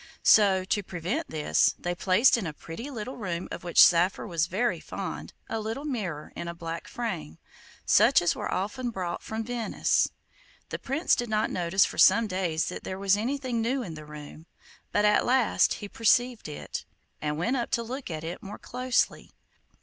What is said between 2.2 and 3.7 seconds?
in a pretty little room of